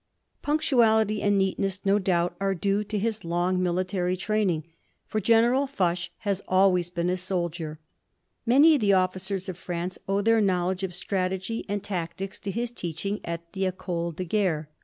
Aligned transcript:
Punctuality 0.41 1.21
and 1.21 1.37
neatness 1.37 1.81
no 1.85 1.99
doubt 1.99 2.35
are 2.41 2.55
due 2.55 2.83
to 2.85 2.97
his 2.97 3.23
long 3.23 3.61
military 3.61 4.17
training, 4.17 4.63
for 5.05 5.21
General 5.21 5.67
Foch 5.67 6.09
has 6.21 6.41
always 6.47 6.89
been 6.89 7.07
a 7.07 7.15
soldier. 7.15 7.79
Many 8.43 8.73
of 8.73 8.81
the 8.81 8.93
officers 8.93 9.47
of 9.47 9.59
France 9.59 9.99
owe 10.07 10.21
their 10.21 10.41
knowledge 10.41 10.81
of 10.81 10.95
strategy 10.95 11.65
and 11.69 11.83
tactics 11.83 12.39
to 12.39 12.49
his 12.49 12.71
teaching 12.71 13.19
at 13.23 13.53
the 13.53 13.65
École 13.71 14.15
de 14.15 14.23
Guerre. 14.25 14.69